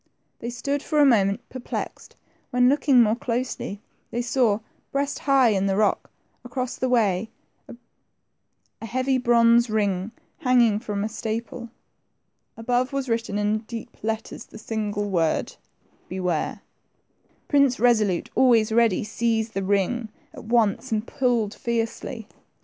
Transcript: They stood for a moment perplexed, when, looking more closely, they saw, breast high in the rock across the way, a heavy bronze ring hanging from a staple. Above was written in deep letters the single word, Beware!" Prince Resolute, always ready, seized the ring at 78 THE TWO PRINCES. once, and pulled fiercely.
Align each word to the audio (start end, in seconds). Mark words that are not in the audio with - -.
They 0.39 0.49
stood 0.49 0.81
for 0.81 0.97
a 0.99 1.05
moment 1.05 1.47
perplexed, 1.47 2.15
when, 2.49 2.67
looking 2.69 3.03
more 3.03 3.15
closely, 3.15 3.83
they 4.09 4.23
saw, 4.23 4.61
breast 4.91 5.19
high 5.29 5.49
in 5.49 5.67
the 5.67 5.75
rock 5.75 6.09
across 6.43 6.75
the 6.75 6.89
way, 6.89 7.29
a 7.69 8.85
heavy 8.87 9.19
bronze 9.19 9.69
ring 9.69 10.09
hanging 10.39 10.79
from 10.79 11.03
a 11.03 11.07
staple. 11.07 11.69
Above 12.57 12.91
was 12.91 13.09
written 13.09 13.37
in 13.37 13.59
deep 13.59 13.95
letters 14.03 14.45
the 14.45 14.57
single 14.57 15.07
word, 15.07 15.55
Beware!" 16.09 16.61
Prince 17.47 17.79
Resolute, 17.79 18.31
always 18.33 18.71
ready, 18.71 19.03
seized 19.03 19.53
the 19.53 19.61
ring 19.61 20.09
at 20.33 20.39
78 20.41 20.41
THE 20.41 20.41
TWO 20.41 20.41
PRINCES. 20.47 20.51
once, 20.51 20.91
and 20.91 21.05
pulled 21.07 21.53
fiercely. 21.53 22.27